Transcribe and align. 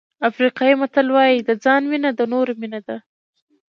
افریقایي 0.29 0.75
متل 0.81 1.07
وایي 1.15 1.37
د 1.47 1.49
ځان 1.63 1.81
مینه 1.91 2.09
د 2.15 2.21
نورو 2.33 2.53
مینه 2.61 2.79
ده. 2.87 2.97